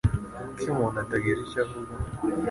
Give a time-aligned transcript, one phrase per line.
[0.45, 1.91] Kuki umuntu atagize icyo avuga?